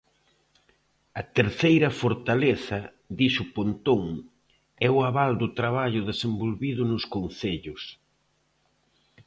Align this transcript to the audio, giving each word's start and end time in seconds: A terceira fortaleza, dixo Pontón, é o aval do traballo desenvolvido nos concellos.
A 1.19 1.21
terceira 1.37 1.89
fortaleza, 2.01 2.79
dixo 3.19 3.43
Pontón, 3.55 4.03
é 4.87 4.89
o 4.95 4.99
aval 5.09 5.31
do 5.41 5.47
traballo 5.59 6.01
desenvolvido 6.11 6.81
nos 6.91 7.03
concellos. 7.15 7.81